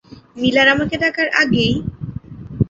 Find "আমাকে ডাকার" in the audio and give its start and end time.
0.67-1.27